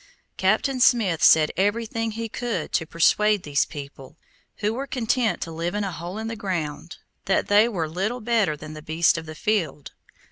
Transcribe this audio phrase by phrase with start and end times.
[0.35, 4.17] Captain Smith said everything he could to persuade these people,
[4.57, 8.19] who were content to live in a hole in the ground, that they were little
[8.19, 9.91] better than beasts of the field.